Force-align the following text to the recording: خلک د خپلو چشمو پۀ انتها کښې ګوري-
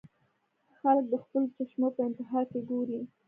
خلک 0.79 1.03
د 1.09 1.13
خپلو 1.23 1.47
چشمو 1.55 1.87
پۀ 1.95 2.01
انتها 2.07 2.39
کښې 2.49 2.61
ګوري- 2.69 2.99